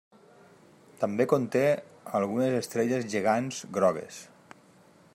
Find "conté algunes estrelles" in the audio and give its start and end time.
1.33-3.09